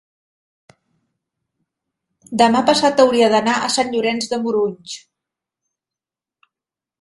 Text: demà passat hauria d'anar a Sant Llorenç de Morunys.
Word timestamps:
demà 2.43 2.61
passat 2.69 3.03
hauria 3.03 3.27
d'anar 3.35 3.55
a 3.59 3.69
Sant 3.77 3.93
Llorenç 3.97 4.31
de 4.33 4.41
Morunys. 4.47 4.97